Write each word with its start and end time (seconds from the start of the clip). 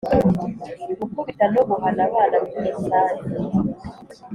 gukubita 0.99 1.45
no 1.53 1.61
guhana 1.69 2.01
abana 2.07 2.35
muri 2.51 2.69
rusange: 2.75 3.21